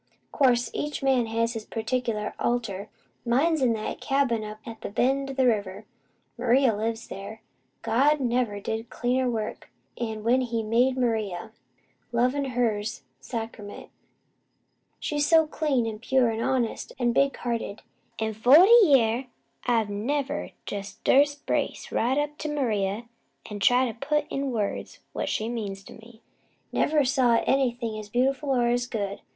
[0.31, 2.89] "Course, each man has his particular altar.
[3.23, 5.85] Mine's in that cabin up at the bend o' the river.
[6.39, 7.43] Maria lives there.
[7.83, 9.69] God never did cleaner work,
[9.99, 11.51] 'an when He made Maria.
[12.11, 13.91] Lovin, her's sacrament.
[14.99, 17.83] She's so clean, an' pure, an' honest, an' big hearted!
[18.17, 19.27] In forty year
[19.67, 23.07] I've never jest durst brace right up to Maria
[23.51, 26.23] an' try to put in words what she means to me.
[26.71, 29.21] Never saw nothin' else as beautiful, or as good.